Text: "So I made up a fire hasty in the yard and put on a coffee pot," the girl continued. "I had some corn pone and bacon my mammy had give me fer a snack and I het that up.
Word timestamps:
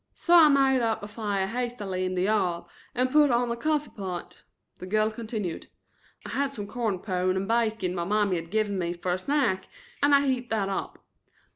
"So 0.15 0.35
I 0.35 0.47
made 0.49 0.81
up 0.81 1.03
a 1.03 1.07
fire 1.07 1.45
hasty 1.45 2.03
in 2.05 2.15
the 2.15 2.23
yard 2.23 2.63
and 2.95 3.11
put 3.11 3.29
on 3.29 3.51
a 3.51 3.55
coffee 3.55 3.91
pot," 3.91 4.41
the 4.79 4.87
girl 4.87 5.11
continued. 5.11 5.67
"I 6.25 6.29
had 6.29 6.55
some 6.55 6.65
corn 6.65 6.97
pone 6.97 7.37
and 7.37 7.47
bacon 7.47 7.93
my 7.93 8.03
mammy 8.05 8.37
had 8.37 8.49
give 8.49 8.71
me 8.71 8.93
fer 8.93 9.13
a 9.13 9.17
snack 9.19 9.67
and 10.01 10.15
I 10.15 10.21
het 10.21 10.49
that 10.49 10.69
up. 10.69 11.05